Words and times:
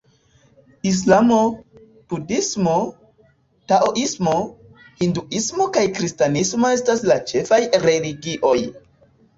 Islamo, 0.91 1.41
Budhismo, 2.13 2.73
Taoismo, 3.73 4.35
Hinduismo 5.05 5.69
kaj 5.77 5.85
Kristanismo 6.01 6.75
estas 6.79 7.07
la 7.13 7.21
ĉefaj 7.33 7.63
religioj. 7.89 8.59